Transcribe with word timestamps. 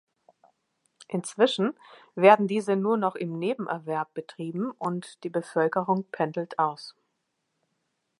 Inzwischen 1.09 1.77
werden 2.15 2.47
diese 2.47 2.75
nur 2.75 2.97
noch 2.97 3.13
im 3.13 3.37
Nebenerwerb 3.37 4.11
betrieben, 4.15 4.71
und 4.71 5.23
die 5.23 5.29
Bevölkerung 5.29 6.05
pendelt 6.09 6.57
aus. 6.57 6.95